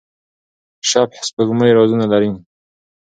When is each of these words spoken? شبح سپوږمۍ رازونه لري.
شبح 0.89 1.19
سپوږمۍ 1.29 1.71
رازونه 1.77 2.05
لري. 2.11 2.31